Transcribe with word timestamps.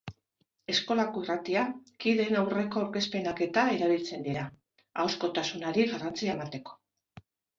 Eskolako 0.73 1.19
irratia, 1.25 1.65
kideen 2.05 2.39
aurreko 2.39 2.79
aurkezpenak-eta 2.85 3.65
erabiltzen 3.75 4.25
dira, 4.29 4.47
ahozkotasunari 5.03 5.87
garrantzia 5.95 6.33
emateko. 6.39 6.77